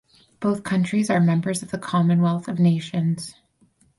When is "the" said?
1.69-1.77